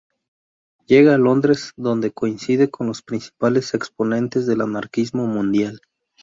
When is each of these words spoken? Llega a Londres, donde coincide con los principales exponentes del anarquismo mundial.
Llega 0.87 1.13
a 1.13 1.19
Londres, 1.19 1.73
donde 1.77 2.09
coincide 2.09 2.71
con 2.71 2.87
los 2.87 3.03
principales 3.03 3.75
exponentes 3.75 4.47
del 4.47 4.61
anarquismo 4.61 5.27
mundial. 5.27 5.79